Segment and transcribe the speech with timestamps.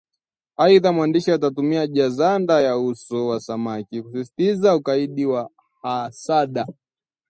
[0.57, 5.49] Aidha, mwandishi anatumia jazanda ya uso wa samaki kusisitiza ukaidi wa
[5.81, 6.67] Hasada